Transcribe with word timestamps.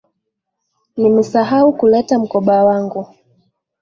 Nimesahau 0.97 1.73
kuleta 1.73 2.19
mkoba 2.19 2.63
wangu. 2.65 3.07